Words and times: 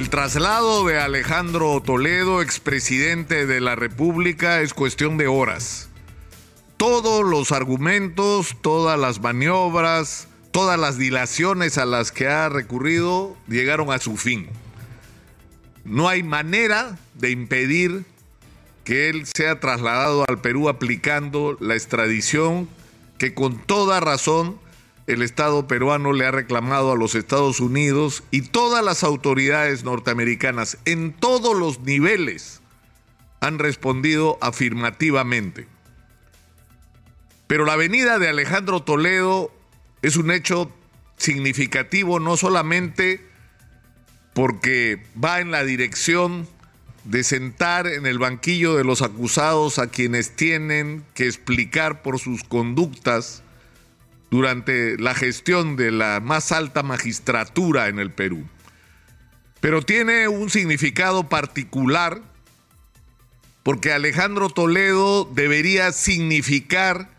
El 0.00 0.08
traslado 0.08 0.86
de 0.86 0.98
Alejandro 0.98 1.78
Toledo, 1.82 2.40
expresidente 2.40 3.44
de 3.44 3.60
la 3.60 3.76
República, 3.76 4.62
es 4.62 4.72
cuestión 4.72 5.18
de 5.18 5.26
horas. 5.26 5.90
Todos 6.78 7.22
los 7.22 7.52
argumentos, 7.52 8.56
todas 8.62 8.98
las 8.98 9.20
maniobras, 9.20 10.26
todas 10.52 10.80
las 10.80 10.96
dilaciones 10.96 11.76
a 11.76 11.84
las 11.84 12.12
que 12.12 12.28
ha 12.28 12.48
recurrido 12.48 13.36
llegaron 13.46 13.92
a 13.92 13.98
su 13.98 14.16
fin. 14.16 14.48
No 15.84 16.08
hay 16.08 16.22
manera 16.22 16.98
de 17.12 17.32
impedir 17.32 18.06
que 18.84 19.10
él 19.10 19.26
sea 19.26 19.60
trasladado 19.60 20.24
al 20.26 20.40
Perú 20.40 20.70
aplicando 20.70 21.58
la 21.60 21.74
extradición 21.74 22.70
que 23.18 23.34
con 23.34 23.58
toda 23.58 24.00
razón 24.00 24.58
el 25.10 25.22
Estado 25.22 25.66
peruano 25.66 26.12
le 26.12 26.24
ha 26.24 26.30
reclamado 26.30 26.92
a 26.92 26.96
los 26.96 27.16
Estados 27.16 27.58
Unidos 27.58 28.22
y 28.30 28.42
todas 28.42 28.84
las 28.84 29.02
autoridades 29.02 29.82
norteamericanas 29.82 30.78
en 30.84 31.12
todos 31.12 31.56
los 31.56 31.80
niveles 31.80 32.60
han 33.40 33.58
respondido 33.58 34.38
afirmativamente. 34.40 35.66
Pero 37.48 37.64
la 37.64 37.74
venida 37.74 38.20
de 38.20 38.28
Alejandro 38.28 38.84
Toledo 38.84 39.52
es 40.02 40.16
un 40.16 40.30
hecho 40.30 40.70
significativo 41.16 42.20
no 42.20 42.36
solamente 42.36 43.26
porque 44.32 45.02
va 45.22 45.40
en 45.40 45.50
la 45.50 45.64
dirección 45.64 46.46
de 47.02 47.24
sentar 47.24 47.88
en 47.88 48.06
el 48.06 48.20
banquillo 48.20 48.76
de 48.76 48.84
los 48.84 49.02
acusados 49.02 49.80
a 49.80 49.88
quienes 49.88 50.36
tienen 50.36 51.04
que 51.14 51.26
explicar 51.26 52.02
por 52.02 52.20
sus 52.20 52.44
conductas 52.44 53.42
durante 54.30 54.96
la 54.98 55.14
gestión 55.14 55.76
de 55.76 55.90
la 55.90 56.20
más 56.20 56.52
alta 56.52 56.82
magistratura 56.82 57.88
en 57.88 57.98
el 57.98 58.12
Perú. 58.12 58.46
Pero 59.60 59.82
tiene 59.82 60.28
un 60.28 60.48
significado 60.50 61.28
particular 61.28 62.22
porque 63.62 63.92
Alejandro 63.92 64.48
Toledo 64.48 65.30
debería 65.34 65.92
significar 65.92 67.10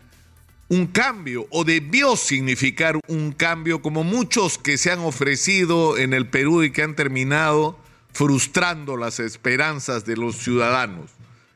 un 0.68 0.86
cambio 0.86 1.46
o 1.50 1.64
debió 1.64 2.16
significar 2.16 2.98
un 3.06 3.32
cambio 3.32 3.82
como 3.82 4.04
muchos 4.04 4.58
que 4.58 4.78
se 4.78 4.90
han 4.90 5.00
ofrecido 5.00 5.98
en 5.98 6.14
el 6.14 6.26
Perú 6.26 6.62
y 6.62 6.72
que 6.72 6.82
han 6.82 6.96
terminado 6.96 7.78
frustrando 8.12 8.96
las 8.96 9.20
esperanzas 9.20 10.04
de 10.04 10.16
los 10.16 10.36
ciudadanos 10.36 11.10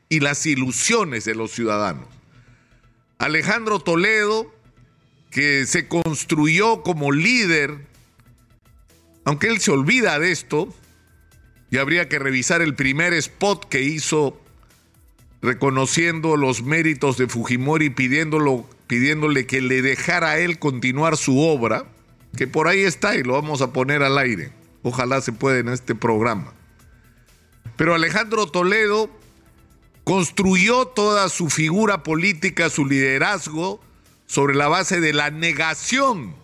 y 0.07 0.19
las 0.19 0.45
ilusiones 0.45 1.25
de 1.25 1.35
los 1.35 1.51
ciudadanos. 1.51 2.07
Alejandro 3.17 3.79
Toledo, 3.79 4.53
que 5.31 5.65
se 5.65 5.87
construyó 5.87 6.83
como 6.83 7.11
líder, 7.11 7.85
aunque 9.25 9.47
él 9.47 9.59
se 9.59 9.71
olvida 9.71 10.19
de 10.19 10.31
esto, 10.31 10.73
y 11.69 11.77
habría 11.77 12.07
que 12.07 12.19
revisar 12.19 12.61
el 12.61 12.75
primer 12.75 13.13
spot 13.13 13.67
que 13.67 13.81
hizo 13.81 14.41
reconociendo 15.41 16.35
los 16.37 16.63
méritos 16.63 17.17
de 17.17 17.27
Fujimori, 17.27 17.89
pidiéndolo, 17.89 18.65
pidiéndole 18.87 19.45
que 19.45 19.61
le 19.61 19.81
dejara 19.81 20.31
a 20.31 20.39
él 20.39 20.59
continuar 20.59 21.17
su 21.17 21.39
obra, 21.39 21.85
que 22.35 22.47
por 22.47 22.67
ahí 22.67 22.81
está 22.81 23.15
y 23.15 23.23
lo 23.23 23.33
vamos 23.33 23.61
a 23.61 23.73
poner 23.73 24.03
al 24.03 24.17
aire. 24.17 24.51
Ojalá 24.83 25.21
se 25.21 25.33
pueda 25.33 25.59
en 25.59 25.69
este 25.69 25.95
programa. 25.95 26.53
Pero 27.75 27.93
Alejandro 27.93 28.47
Toledo 28.47 29.09
construyó 30.03 30.87
toda 30.87 31.29
su 31.29 31.49
figura 31.49 32.03
política, 32.03 32.69
su 32.69 32.85
liderazgo, 32.85 33.81
sobre 34.27 34.55
la 34.55 34.67
base 34.67 34.99
de 35.01 35.13
la 35.13 35.31
negación 35.31 36.35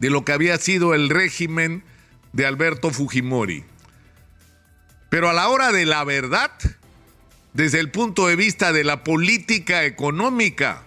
de 0.00 0.10
lo 0.10 0.24
que 0.24 0.32
había 0.32 0.58
sido 0.58 0.94
el 0.94 1.08
régimen 1.08 1.84
de 2.32 2.46
Alberto 2.46 2.90
Fujimori. 2.90 3.64
Pero 5.08 5.30
a 5.30 5.32
la 5.32 5.48
hora 5.48 5.70
de 5.70 5.86
la 5.86 6.02
verdad, 6.04 6.50
desde 7.52 7.78
el 7.78 7.90
punto 7.90 8.26
de 8.26 8.36
vista 8.36 8.72
de 8.72 8.82
la 8.82 9.04
política 9.04 9.84
económica, 9.84 10.82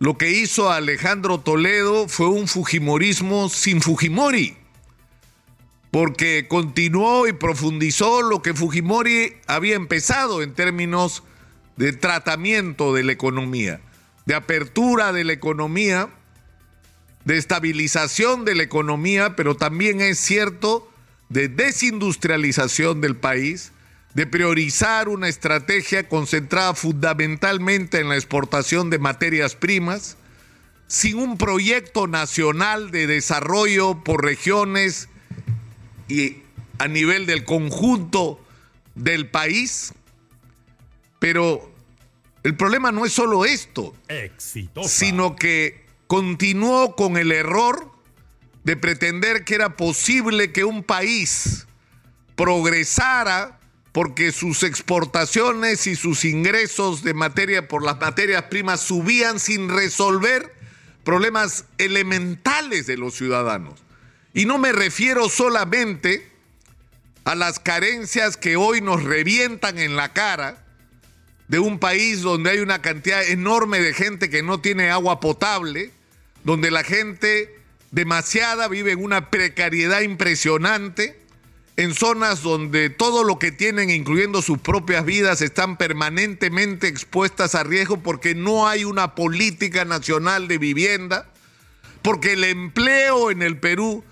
lo 0.00 0.18
que 0.18 0.30
hizo 0.30 0.70
Alejandro 0.70 1.38
Toledo 1.38 2.08
fue 2.08 2.28
un 2.28 2.48
Fujimorismo 2.48 3.48
sin 3.48 3.80
Fujimori 3.80 4.56
porque 5.92 6.48
continuó 6.48 7.28
y 7.28 7.34
profundizó 7.34 8.22
lo 8.22 8.40
que 8.40 8.54
Fujimori 8.54 9.34
había 9.46 9.76
empezado 9.76 10.42
en 10.42 10.54
términos 10.54 11.22
de 11.76 11.92
tratamiento 11.92 12.94
de 12.94 13.04
la 13.04 13.12
economía, 13.12 13.78
de 14.26 14.34
apertura 14.34 15.12
de 15.12 15.24
la 15.24 15.32
economía, 15.32 16.08
de 17.24 17.38
estabilización 17.38 18.44
de 18.44 18.54
la 18.54 18.62
economía, 18.62 19.36
pero 19.36 19.56
también 19.56 20.00
es 20.00 20.18
cierto 20.18 20.90
de 21.28 21.48
desindustrialización 21.48 23.00
del 23.00 23.16
país, 23.16 23.72
de 24.14 24.26
priorizar 24.26 25.08
una 25.08 25.28
estrategia 25.28 26.08
concentrada 26.08 26.74
fundamentalmente 26.74 27.98
en 27.98 28.08
la 28.08 28.16
exportación 28.16 28.90
de 28.90 28.98
materias 28.98 29.54
primas, 29.54 30.16
sin 30.86 31.16
un 31.16 31.38
proyecto 31.38 32.06
nacional 32.06 32.90
de 32.90 33.06
desarrollo 33.06 34.04
por 34.04 34.22
regiones 34.22 35.08
y 36.08 36.42
a 36.78 36.88
nivel 36.88 37.24
del 37.24 37.44
conjunto 37.44 38.38
del 38.94 39.28
país. 39.28 39.94
Pero 41.18 41.71
el 42.42 42.56
problema 42.56 42.90
no 42.90 43.04
es 43.06 43.12
solo 43.12 43.44
esto, 43.44 43.94
sino 44.86 45.36
que 45.36 45.86
continuó 46.06 46.96
con 46.96 47.16
el 47.16 47.32
error 47.32 47.92
de 48.64 48.76
pretender 48.76 49.44
que 49.44 49.54
era 49.54 49.76
posible 49.76 50.52
que 50.52 50.64
un 50.64 50.82
país 50.82 51.66
progresara 52.34 53.60
porque 53.92 54.32
sus 54.32 54.62
exportaciones 54.62 55.86
y 55.86 55.96
sus 55.96 56.24
ingresos 56.24 57.02
de 57.02 57.14
materia 57.14 57.68
por 57.68 57.84
las 57.84 58.00
materias 58.00 58.44
primas 58.44 58.80
subían 58.80 59.38
sin 59.38 59.68
resolver 59.68 60.52
problemas 61.04 61.66
elementales 61.78 62.86
de 62.86 62.96
los 62.96 63.14
ciudadanos. 63.14 63.80
Y 64.34 64.46
no 64.46 64.58
me 64.58 64.72
refiero 64.72 65.28
solamente 65.28 66.30
a 67.24 67.34
las 67.34 67.60
carencias 67.60 68.36
que 68.36 68.56
hoy 68.56 68.80
nos 68.80 69.04
revientan 69.04 69.78
en 69.78 69.94
la 69.94 70.12
cara 70.12 70.61
de 71.48 71.58
un 71.58 71.78
país 71.78 72.22
donde 72.22 72.50
hay 72.50 72.58
una 72.58 72.80
cantidad 72.80 73.22
enorme 73.22 73.80
de 73.80 73.94
gente 73.94 74.30
que 74.30 74.42
no 74.42 74.60
tiene 74.60 74.90
agua 74.90 75.20
potable, 75.20 75.90
donde 76.44 76.70
la 76.70 76.82
gente 76.82 77.58
demasiada 77.90 78.68
vive 78.68 78.92
en 78.92 79.04
una 79.04 79.30
precariedad 79.30 80.00
impresionante, 80.00 81.18
en 81.76 81.94
zonas 81.94 82.42
donde 82.42 82.90
todo 82.90 83.24
lo 83.24 83.38
que 83.38 83.50
tienen, 83.50 83.90
incluyendo 83.90 84.42
sus 84.42 84.58
propias 84.58 85.04
vidas, 85.04 85.40
están 85.40 85.76
permanentemente 85.76 86.88
expuestas 86.88 87.54
a 87.54 87.64
riesgo 87.64 88.02
porque 88.02 88.34
no 88.34 88.68
hay 88.68 88.84
una 88.84 89.14
política 89.14 89.84
nacional 89.84 90.48
de 90.48 90.58
vivienda, 90.58 91.28
porque 92.02 92.32
el 92.32 92.44
empleo 92.44 93.30
en 93.30 93.42
el 93.42 93.58
Perú 93.58 94.04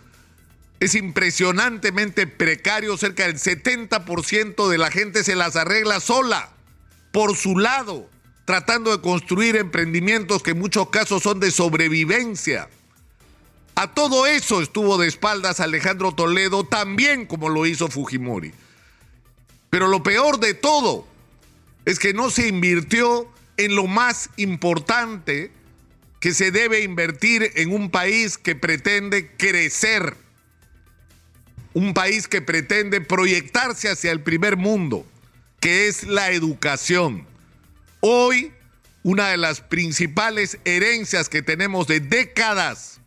es 0.78 0.94
impresionantemente 0.94 2.26
precario, 2.26 2.96
cerca 2.96 3.26
del 3.26 3.36
70% 3.36 4.68
de 4.68 4.78
la 4.78 4.90
gente 4.90 5.22
se 5.22 5.36
las 5.36 5.56
arregla 5.56 6.00
sola, 6.00 6.50
por 7.12 7.36
su 7.36 7.58
lado, 7.58 8.08
tratando 8.44 8.90
de 8.90 9.00
construir 9.00 9.56
emprendimientos 9.56 10.42
que 10.42 10.52
en 10.52 10.58
muchos 10.58 10.90
casos 10.90 11.22
son 11.22 11.40
de 11.40 11.50
sobrevivencia. 11.50 12.68
A 13.74 13.94
todo 13.94 14.26
eso 14.26 14.60
estuvo 14.60 14.98
de 14.98 15.08
espaldas 15.08 15.60
Alejandro 15.60 16.12
Toledo, 16.12 16.64
también 16.64 17.26
como 17.26 17.48
lo 17.48 17.66
hizo 17.66 17.88
Fujimori. 17.88 18.52
Pero 19.70 19.88
lo 19.88 20.02
peor 20.02 20.40
de 20.40 20.54
todo 20.54 21.06
es 21.84 21.98
que 21.98 22.12
no 22.12 22.30
se 22.30 22.48
invirtió 22.48 23.26
en 23.56 23.76
lo 23.76 23.86
más 23.86 24.30
importante 24.36 25.52
que 26.18 26.34
se 26.34 26.50
debe 26.50 26.82
invertir 26.82 27.52
en 27.54 27.72
un 27.72 27.90
país 27.90 28.36
que 28.36 28.54
pretende 28.54 29.30
crecer 29.36 30.16
un 31.72 31.94
país 31.94 32.26
que 32.28 32.42
pretende 32.42 33.00
proyectarse 33.00 33.88
hacia 33.88 34.10
el 34.10 34.20
primer 34.20 34.56
mundo, 34.56 35.06
que 35.60 35.88
es 35.88 36.04
la 36.04 36.30
educación. 36.30 37.26
Hoy, 38.00 38.52
una 39.02 39.28
de 39.28 39.36
las 39.36 39.60
principales 39.60 40.58
herencias 40.64 41.28
que 41.28 41.42
tenemos 41.42 41.86
de 41.86 42.00
décadas 42.00 43.00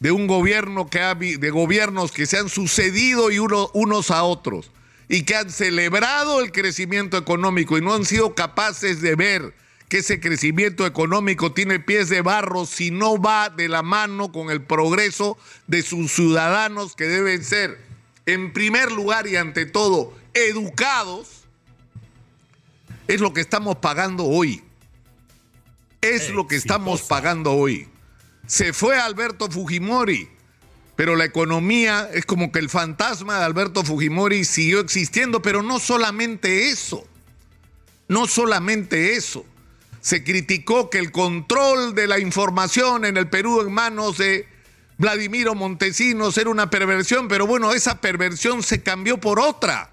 de 0.00 0.10
un 0.10 0.26
gobierno 0.26 0.88
que 0.88 1.00
ha, 1.00 1.14
de 1.14 1.50
gobiernos 1.50 2.10
que 2.10 2.26
se 2.26 2.38
han 2.38 2.48
sucedido 2.48 3.30
y 3.30 3.38
unos 3.38 4.10
a 4.10 4.24
otros 4.24 4.70
y 5.08 5.22
que 5.22 5.36
han 5.36 5.50
celebrado 5.50 6.40
el 6.40 6.50
crecimiento 6.50 7.16
económico 7.16 7.78
y 7.78 7.82
no 7.82 7.94
han 7.94 8.04
sido 8.04 8.34
capaces 8.34 9.00
de 9.00 9.14
ver 9.14 9.54
que 9.88 9.98
ese 9.98 10.20
crecimiento 10.20 10.86
económico 10.86 11.52
tiene 11.52 11.78
pies 11.78 12.08
de 12.08 12.22
barro 12.22 12.64
si 12.64 12.90
no 12.90 13.20
va 13.20 13.50
de 13.50 13.68
la 13.68 13.82
mano 13.82 14.32
con 14.32 14.50
el 14.50 14.62
progreso 14.62 15.36
de 15.66 15.82
sus 15.82 16.10
ciudadanos 16.12 16.96
que 16.96 17.04
deben 17.04 17.44
ser, 17.44 17.78
en 18.24 18.52
primer 18.52 18.90
lugar 18.90 19.26
y 19.26 19.36
ante 19.36 19.66
todo, 19.66 20.16
educados, 20.32 21.41
es 23.08 23.20
lo 23.20 23.32
que 23.32 23.40
estamos 23.40 23.76
pagando 23.76 24.24
hoy. 24.24 24.62
Es 26.00 26.30
lo 26.30 26.46
que 26.46 26.56
estamos 26.56 27.02
pagando 27.02 27.52
hoy. 27.52 27.88
Se 28.46 28.72
fue 28.72 28.98
Alberto 28.98 29.48
Fujimori, 29.48 30.28
pero 30.96 31.16
la 31.16 31.24
economía 31.24 32.08
es 32.12 32.26
como 32.26 32.50
que 32.50 32.58
el 32.58 32.68
fantasma 32.68 33.38
de 33.38 33.44
Alberto 33.44 33.84
Fujimori 33.84 34.44
siguió 34.44 34.80
existiendo, 34.80 35.40
pero 35.42 35.62
no 35.62 35.78
solamente 35.78 36.70
eso, 36.70 37.06
no 38.08 38.26
solamente 38.26 39.14
eso. 39.14 39.44
Se 40.00 40.24
criticó 40.24 40.90
que 40.90 40.98
el 40.98 41.12
control 41.12 41.94
de 41.94 42.08
la 42.08 42.18
información 42.18 43.04
en 43.04 43.16
el 43.16 43.28
Perú 43.28 43.60
en 43.60 43.72
manos 43.72 44.18
de 44.18 44.48
Vladimiro 44.98 45.54
Montesinos 45.54 46.36
era 46.36 46.50
una 46.50 46.68
perversión, 46.68 47.28
pero 47.28 47.46
bueno, 47.46 47.72
esa 47.72 48.00
perversión 48.00 48.62
se 48.62 48.82
cambió 48.82 49.18
por 49.18 49.38
otra. 49.38 49.90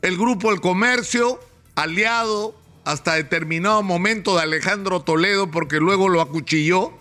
El 0.00 0.16
grupo 0.16 0.50
El 0.50 0.60
Comercio, 0.60 1.40
aliado 1.74 2.54
hasta 2.84 3.14
determinado 3.14 3.82
momento 3.82 4.36
de 4.36 4.42
Alejandro 4.42 5.00
Toledo, 5.00 5.50
porque 5.50 5.78
luego 5.78 6.08
lo 6.08 6.20
acuchilló, 6.20 6.92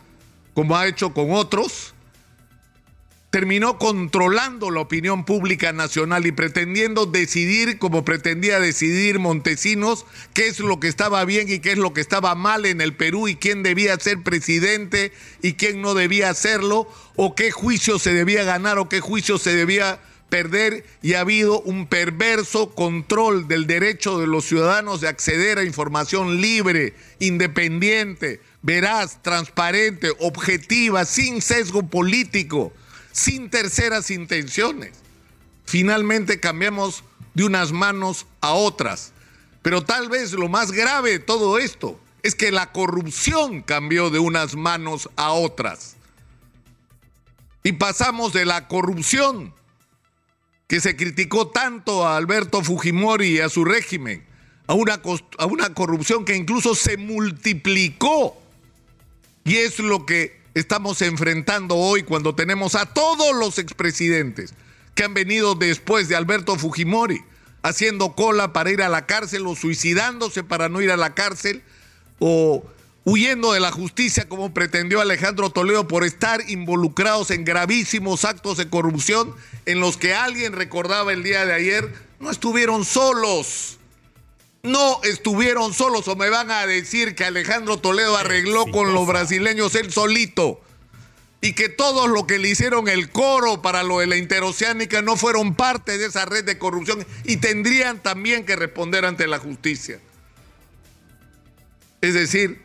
como 0.54 0.78
ha 0.78 0.88
hecho 0.88 1.14
con 1.14 1.32
otros, 1.32 1.94
terminó 3.34 3.80
controlando 3.80 4.70
la 4.70 4.82
opinión 4.82 5.26
pública 5.26 5.74
nacional 5.74 6.28
y 6.28 6.32
pretendiendo 6.32 7.08
decidir, 7.08 7.80
como 7.80 8.06
pretendía 8.06 8.60
decidir 8.60 9.18
Montesinos, 9.18 10.06
qué 10.34 10.48
es 10.48 10.60
lo 10.60 10.80
que 10.80 10.88
estaba 10.88 11.26
bien 11.26 11.50
y 11.50 11.58
qué 11.58 11.72
es 11.72 11.80
lo 11.80 11.94
que 11.94 12.02
estaba 12.02 12.36
mal 12.36 12.68
en 12.68 12.80
el 12.80 12.96
Perú 12.96 13.28
y 13.28 13.36
quién 13.36 13.64
debía 13.64 14.00
ser 14.00 14.22
presidente 14.22 15.12
y 15.42 15.54
quién 15.54 15.82
no 15.82 15.96
debía 15.96 16.30
hacerlo, 16.30 16.88
o 17.16 17.34
qué 17.34 17.50
juicio 17.50 17.98
se 17.98 18.14
debía 18.14 18.44
ganar 18.44 18.78
o 18.78 18.88
qué 18.88 19.00
juicio 19.00 19.40
se 19.40 19.56
debía 19.56 20.00
perder 20.34 20.84
y 21.04 21.14
ha 21.14 21.20
habido 21.20 21.62
un 21.62 21.86
perverso 21.86 22.74
control 22.74 23.48
del 23.48 23.68
derecho 23.68 24.18
de 24.18 24.26
los 24.26 24.46
ciudadanos 24.46 25.00
de 25.00 25.08
acceder 25.08 25.60
a 25.60 25.64
información 25.64 26.42
libre, 26.42 26.96
independiente, 27.20 28.42
veraz, 28.64 29.22
transparente, 29.22 30.12
objetiva, 30.18 31.06
sin 31.06 31.40
sesgo 31.40 31.88
político 31.88 32.74
sin 33.12 33.52
terceras 33.52 34.10
intenciones. 34.10 34.92
Finalmente 35.66 36.40
cambiamos 36.40 37.04
de 37.36 37.46
unas 37.46 37.72
manos 37.72 38.26
a 38.42 38.54
otras. 38.54 39.14
Pero 39.62 39.86
tal 39.86 40.10
vez 40.10 40.34
lo 40.34 40.50
más 40.50 40.72
grave 40.72 41.12
de 41.12 41.20
todo 41.20 41.60
esto 41.60 42.00
es 42.24 42.34
que 42.34 42.52
la 42.52 42.72
corrupción 42.72 43.62
cambió 43.62 44.10
de 44.10 44.18
unas 44.18 44.56
manos 44.56 45.12
a 45.16 45.32
otras. 45.32 45.96
Y 47.64 47.74
pasamos 47.74 48.34
de 48.34 48.46
la 48.46 48.68
corrupción 48.68 49.54
que 50.68 50.80
se 50.80 50.96
criticó 50.96 51.50
tanto 51.50 52.06
a 52.06 52.18
Alberto 52.18 52.64
Fujimori 52.64 53.38
y 53.38 53.40
a 53.40 53.50
su 53.50 53.66
régimen, 53.66 54.26
a 54.68 54.74
una, 54.74 55.02
a 55.38 55.46
una 55.46 55.74
corrupción 55.74 56.26
que 56.26 56.36
incluso 56.36 56.76
se 56.76 56.98
multiplicó. 56.98 58.38
Y 59.44 59.58
es 59.58 59.80
lo 59.80 60.06
que 60.06 60.42
estamos 60.54 61.02
enfrentando 61.02 61.76
hoy 61.76 62.04
cuando 62.04 62.36
tenemos 62.36 62.76
a 62.76 62.86
todos 62.86 63.36
los 63.36 63.58
expresidentes 63.58 64.54
que 64.96 65.04
han 65.04 65.14
venido 65.14 65.56
después 65.56 66.08
de 66.08 66.16
Alberto 66.16 66.56
Fujimori 66.56 67.22
haciendo 67.64 68.14
cola 68.14 68.54
para 68.54 68.72
ir 68.72 68.82
a 68.82 68.90
la 68.90 69.06
cárcel 69.06 69.48
o 69.48 69.56
suicidándose 69.56 70.44
para 70.44 70.70
no 70.70 70.82
ir 70.82 70.92
a 70.92 70.98
la 70.98 71.16
cárcel 71.16 71.64
o 72.20 72.64
huyendo 73.06 73.54
de 73.54 73.60
la 73.60 73.72
justicia 73.72 74.28
como 74.30 74.54
pretendió 74.54 75.02
Alejandro 75.02 75.50
Toledo 75.50 75.88
por 75.88 76.04
estar 76.04 76.42
involucrados 76.50 77.32
en 77.32 77.44
gravísimos 77.46 78.26
actos 78.26 78.58
de 78.58 78.70
corrupción 78.70 79.36
en 79.66 79.80
los 79.80 79.98
que 79.98 80.14
alguien 80.14 80.54
recordaba 80.54 81.14
el 81.14 81.24
día 81.24 81.46
de 81.46 81.54
ayer, 81.54 81.94
no 82.20 82.32
estuvieron 82.32 82.86
solos 82.86 83.78
no 84.66 85.02
estuvieron 85.04 85.74
solos 85.74 86.08
o 86.08 86.16
me 86.16 86.30
van 86.30 86.50
a 86.50 86.66
decir 86.66 87.16
que 87.16 87.26
Alejandro 87.26 87.80
Toledo 87.80 88.16
arregló 88.16 88.66
con 88.68 88.94
los 88.94 89.06
brasileños 89.06 89.76
él 89.76 89.92
solito 89.92 90.62
y 91.42 91.52
que 91.52 91.68
todos 91.68 92.10
los 92.10 92.24
que 92.24 92.40
le 92.40 92.48
hicieron 92.48 92.88
el 92.88 93.10
coro 93.10 93.62
para 93.62 93.84
lo 93.84 94.00
de 94.00 94.08
la 94.08 94.16
interoceánica 94.16 95.02
no 95.02 95.18
fueron 95.18 95.56
parte 95.56 95.98
de 95.98 96.06
esa 96.06 96.24
red 96.24 96.46
de 96.46 96.58
corrupción 96.58 97.06
y 97.26 97.38
tendrían 97.38 98.02
también 98.02 98.46
que 98.46 98.56
responder 98.56 99.04
ante 99.04 99.28
la 99.28 99.38
justicia. 99.38 100.00
Es 102.00 102.14
decir, 102.14 102.63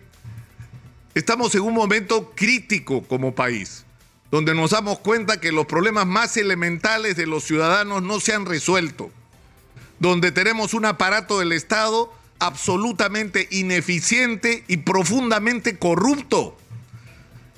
estamos 1.18 1.54
en 1.54 1.62
un 1.62 1.74
momento 1.74 2.32
crítico 2.34 3.02
como 3.02 3.34
país, 3.34 3.84
donde 4.30 4.54
nos 4.54 4.70
damos 4.70 4.98
cuenta 4.98 5.40
que 5.40 5.52
los 5.52 5.66
problemas 5.66 6.06
más 6.06 6.36
elementales 6.36 7.16
de 7.16 7.26
los 7.26 7.44
ciudadanos 7.44 8.02
no 8.02 8.20
se 8.20 8.34
han 8.34 8.46
resuelto 8.46 9.10
donde 9.98 10.32
tenemos 10.32 10.74
un 10.74 10.84
aparato 10.84 11.38
del 11.38 11.52
Estado 11.52 12.12
absolutamente 12.38 13.48
ineficiente 13.50 14.64
y 14.68 14.78
profundamente 14.78 15.78
corrupto. 15.78 16.56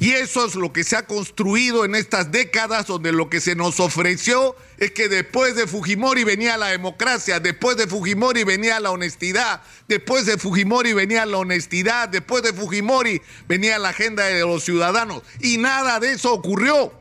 Y 0.00 0.12
eso 0.12 0.46
es 0.46 0.54
lo 0.54 0.72
que 0.72 0.82
se 0.82 0.96
ha 0.96 1.06
construido 1.06 1.84
en 1.84 1.94
estas 1.94 2.32
décadas, 2.32 2.86
donde 2.86 3.12
lo 3.12 3.28
que 3.28 3.38
se 3.38 3.54
nos 3.54 3.80
ofreció 3.80 4.56
es 4.78 4.92
que 4.92 5.10
después 5.10 5.54
de 5.54 5.66
Fujimori 5.66 6.24
venía 6.24 6.56
la 6.56 6.68
democracia, 6.68 7.38
después 7.38 7.76
de 7.76 7.86
Fujimori 7.86 8.42
venía 8.44 8.80
la 8.80 8.92
honestidad, 8.92 9.60
después 9.88 10.24
de 10.24 10.38
Fujimori 10.38 10.94
venía 10.94 11.26
la 11.26 11.36
honestidad, 11.36 12.08
después 12.08 12.42
de 12.42 12.54
Fujimori 12.54 13.20
venía 13.46 13.78
la 13.78 13.90
agenda 13.90 14.24
de 14.24 14.40
los 14.40 14.64
ciudadanos. 14.64 15.22
Y 15.38 15.58
nada 15.58 16.00
de 16.00 16.12
eso 16.12 16.32
ocurrió. 16.32 16.94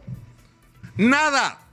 Nada. 0.98 1.69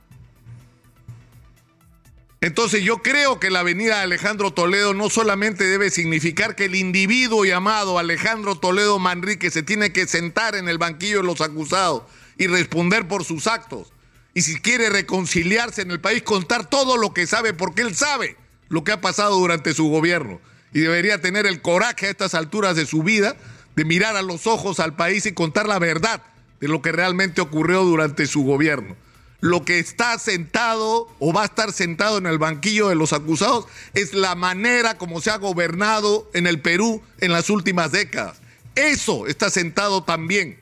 Entonces 2.39 2.83
yo 2.83 2.99
creo 2.99 3.39
que 3.39 3.49
la 3.49 3.63
venida 3.63 3.97
de 3.97 4.03
Alejandro 4.03 4.51
Toledo 4.51 4.93
no 4.93 5.09
solamente 5.09 5.63
debe 5.63 5.89
significar 5.89 6.55
que 6.55 6.65
el 6.65 6.75
individuo 6.75 7.45
llamado 7.45 7.97
Alejandro 7.97 8.55
Toledo 8.55 8.99
Manrique 8.99 9.49
se 9.49 9.63
tiene 9.63 9.91
que 9.91 10.05
sentar 10.05 10.55
en 10.55 10.69
el 10.69 10.77
banquillo 10.77 11.17
de 11.17 11.27
los 11.27 11.41
acusados 11.41 12.03
y 12.37 12.45
responder 12.45 13.07
por 13.07 13.23
sus 13.23 13.47
actos. 13.47 13.91
Y 14.35 14.41
si 14.41 14.61
quiere 14.61 14.89
reconciliarse 14.89 15.81
en 15.81 15.89
el 15.89 15.99
país, 15.99 16.21
contar 16.21 16.69
todo 16.69 16.95
lo 16.97 17.11
que 17.11 17.25
sabe, 17.25 17.53
porque 17.53 17.81
él 17.81 17.95
sabe 17.95 18.37
lo 18.69 18.83
que 18.83 18.91
ha 18.91 19.01
pasado 19.01 19.39
durante 19.39 19.73
su 19.73 19.89
gobierno. 19.89 20.39
Y 20.73 20.81
debería 20.81 21.19
tener 21.19 21.47
el 21.47 21.63
coraje 21.63 22.05
a 22.05 22.11
estas 22.11 22.35
alturas 22.35 22.75
de 22.75 22.85
su 22.85 23.01
vida 23.01 23.35
de 23.75 23.83
mirar 23.83 24.15
a 24.15 24.21
los 24.21 24.45
ojos 24.45 24.79
al 24.79 24.95
país 24.95 25.25
y 25.25 25.31
contar 25.31 25.67
la 25.67 25.79
verdad 25.79 26.21
de 26.59 26.67
lo 26.67 26.83
que 26.83 26.91
realmente 26.91 27.41
ocurrió 27.41 27.83
durante 27.83 28.27
su 28.27 28.43
gobierno 28.43 28.95
lo 29.39 29.63
que 29.63 29.79
está 29.79 30.17
sentado 30.17 31.07
o 31.19 31.33
va 31.33 31.43
a 31.43 31.45
estar 31.45 31.71
sentado 31.71 32.17
en 32.17 32.25
el 32.25 32.39
banquillo 32.39 32.89
de 32.89 32.95
los 32.95 33.13
acusados 33.13 33.65
es 33.93 34.13
la 34.13 34.35
manera 34.35 34.97
como 34.97 35.21
se 35.21 35.29
ha 35.29 35.37
gobernado 35.37 36.29
en 36.33 36.47
el 36.47 36.59
Perú 36.59 37.03
en 37.19 37.31
las 37.31 37.49
últimas 37.49 37.91
décadas. 37.91 38.39
Eso 38.75 39.27
está 39.27 39.49
sentado 39.49 40.03
también 40.03 40.59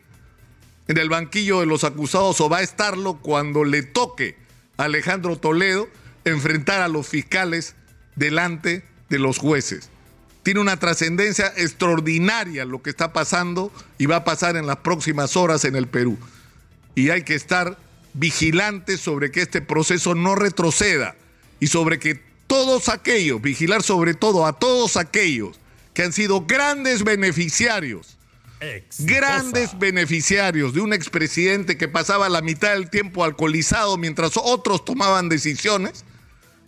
en 0.88 0.98
el 0.98 1.10
banquillo 1.10 1.62
de 1.62 1.66
los 1.66 1.84
acusados 1.84 2.40
o 2.42 2.50
va 2.50 2.58
a 2.58 2.64
estarlo 2.64 3.16
cuando 3.16 3.64
le 3.64 3.82
toque 3.84 4.38
a 4.78 4.84
Alejandro 4.84 5.38
Toledo 5.38 5.88
enfrentar 6.26 6.82
a 6.82 6.88
los 6.88 7.08
fiscales 7.08 7.76
delante 8.16 8.84
de 9.10 9.20
los 9.20 9.38
jueces. 9.38 9.90
Tiene 10.44 10.60
una 10.60 10.78
trascendencia 10.78 11.52
extraordinaria 11.56 12.66
lo 12.66 12.82
que 12.84 12.90
está 12.90 13.14
pasando 13.14 13.72
y 13.98 14.06
va 14.06 14.18
a 14.18 14.24
pasar 14.24 14.58
en 14.58 14.68
las 14.68 14.78
próximas 14.78 15.36
horas 15.38 15.66
en 15.66 15.76
el 15.76 15.88
Perú. 15.88 16.18
Y 16.94 17.10
hay 17.10 17.24
que 17.24 17.36
estar 17.36 17.78
vigilantes 18.16 19.02
sobre 19.02 19.30
que 19.30 19.42
este 19.42 19.62
proceso 19.62 20.16
no 20.16 20.36
retroceda 20.36 21.16
y 21.60 21.68
sobre 21.68 22.00
que 22.00 22.20
todos 22.48 22.90
aquellos, 22.90 23.42
vigilar 23.42 23.84
sobre 23.84 24.14
todo 24.14 24.46
a 24.46 24.54
todos 24.58 24.98
aquellos 24.98 25.60
que 25.94 26.04
han 26.04 26.14
sido 26.14 26.46
grandes 26.46 27.04
beneficiarios, 27.04 28.18
grandes 29.00 29.78
beneficiarios 29.78 30.74
de 30.74 30.82
un 30.82 30.94
expresidente 30.94 31.78
que 31.78 31.88
pasaba 31.88 32.30
la 32.30 32.42
mitad 32.42 32.72
del 32.72 32.90
tiempo 32.90 33.24
alcoholizado 33.24 33.98
mientras 33.98 34.38
otros 34.38 34.86
tomaban 34.86 35.30
decisiones 35.30 36.06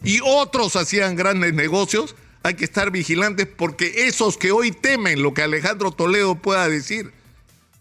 y 0.04 0.20
otros 0.24 0.76
hacían 0.76 1.16
grandes 1.16 1.54
negocios, 1.54 2.16
hay 2.44 2.56
que 2.56 2.66
estar 2.66 2.92
vigilantes 2.92 3.48
porque 3.48 4.08
esos 4.08 4.38
que 4.38 4.52
hoy 4.52 4.72
temen 4.72 5.24
lo 5.24 5.34
que 5.34 5.42
Alejandro 5.42 5.92
Toledo 5.92 6.36
pueda 6.36 6.68
decir, 6.68 7.12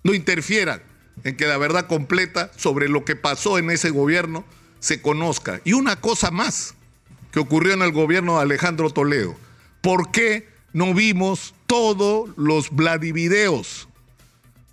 no 0.04 0.14
interfieran 0.14 0.82
en 1.24 1.36
que 1.36 1.46
la 1.46 1.58
verdad 1.58 1.86
completa 1.86 2.50
sobre 2.56 2.88
lo 2.88 3.04
que 3.04 3.16
pasó 3.16 3.58
en 3.58 3.70
ese 3.70 3.90
gobierno 3.90 4.44
se 4.80 5.00
conozca. 5.00 5.60
Y 5.64 5.72
una 5.72 6.00
cosa 6.00 6.30
más 6.30 6.74
que 7.32 7.40
ocurrió 7.40 7.74
en 7.74 7.82
el 7.82 7.92
gobierno 7.92 8.36
de 8.36 8.42
Alejandro 8.42 8.90
Toledo. 8.90 9.36
¿Por 9.80 10.10
qué 10.10 10.48
no 10.72 10.94
vimos 10.94 11.54
todos 11.66 12.30
los 12.36 12.70
Vladivideos? 12.70 13.88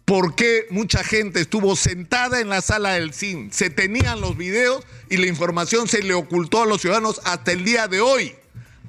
¿Por 0.05 0.35
qué 0.35 0.67
mucha 0.69 1.03
gente 1.03 1.39
estuvo 1.39 1.75
sentada 1.75 2.41
en 2.41 2.49
la 2.49 2.61
sala 2.61 2.93
del 2.93 3.13
CIN? 3.13 3.51
Se 3.51 3.69
tenían 3.69 4.21
los 4.21 4.37
videos 4.37 4.85
y 5.09 5.17
la 5.17 5.27
información 5.27 5.87
se 5.87 6.03
le 6.03 6.13
ocultó 6.13 6.63
a 6.63 6.65
los 6.65 6.81
ciudadanos 6.81 7.21
hasta 7.23 7.51
el 7.51 7.63
día 7.63 7.87
de 7.87 8.01
hoy. 8.01 8.35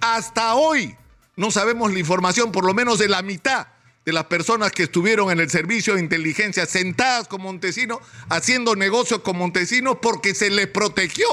Hasta 0.00 0.54
hoy 0.54 0.96
no 1.36 1.50
sabemos 1.50 1.92
la 1.92 1.98
información, 1.98 2.52
por 2.52 2.64
lo 2.64 2.74
menos 2.74 2.98
de 2.98 3.08
la 3.08 3.22
mitad 3.22 3.68
de 4.04 4.12
las 4.12 4.24
personas 4.24 4.72
que 4.72 4.84
estuvieron 4.84 5.30
en 5.30 5.40
el 5.40 5.50
servicio 5.50 5.94
de 5.94 6.00
inteligencia 6.00 6.66
sentadas 6.66 7.26
con 7.26 7.42
Montesinos, 7.42 7.98
haciendo 8.28 8.76
negocios 8.76 9.20
con 9.20 9.36
Montesinos 9.36 9.98
porque 10.02 10.34
se 10.34 10.50
les 10.50 10.66
protegió 10.66 11.26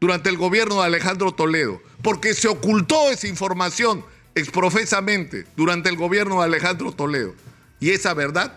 durante 0.00 0.30
el 0.30 0.36
gobierno 0.36 0.76
de 0.80 0.86
Alejandro 0.86 1.32
Toledo, 1.32 1.82
porque 2.02 2.34
se 2.34 2.48
ocultó 2.48 3.10
esa 3.10 3.26
información 3.26 4.04
exprofesamente 4.34 5.46
durante 5.56 5.88
el 5.88 5.96
gobierno 5.96 6.38
de 6.38 6.44
Alejandro 6.44 6.92
Toledo. 6.92 7.34
Y 7.80 7.90
esa 7.90 8.14
verdad 8.14 8.56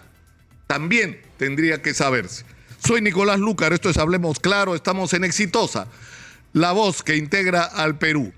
también 0.68 1.20
tendría 1.38 1.82
que 1.82 1.94
saberse. 1.94 2.46
Soy 2.86 3.02
Nicolás 3.02 3.40
Lucar, 3.40 3.74
esto 3.74 3.90
es 3.90 3.98
Hablemos 3.98 4.40
Claro, 4.40 4.76
estamos 4.76 5.14
en 5.14 5.24
Exitosa, 5.24 5.88
la 6.54 6.72
voz 6.72 7.04
que 7.04 7.18
integra 7.18 7.64
al 7.64 7.98
Perú. 7.98 8.34